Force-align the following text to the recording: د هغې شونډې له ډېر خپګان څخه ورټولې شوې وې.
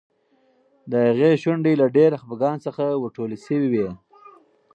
د 0.91 0.93
هغې 1.07 1.31
شونډې 1.41 1.73
له 1.81 1.87
ډېر 1.97 2.11
خپګان 2.21 2.57
څخه 2.65 2.83
ورټولې 3.03 3.37
شوې 3.45 3.67
وې. 3.73 3.89